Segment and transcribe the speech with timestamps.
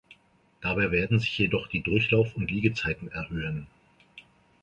[0.61, 3.67] Dabei werden sich jedoch die Durchlauf- und Liegezeiten erhöhen.